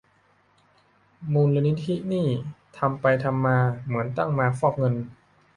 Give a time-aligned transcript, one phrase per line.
[1.33, 2.27] มูลนิธินี่
[2.77, 4.95] ทำไปทำมา เหมือนตั้งมาฟอกเงิน!